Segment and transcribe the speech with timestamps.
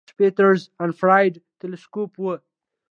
[0.05, 2.25] د سپیتزر انفراریډ تلسکوپ و.